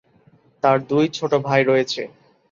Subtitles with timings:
[0.63, 2.01] তার দুই ছোট ভাই রয়েছে।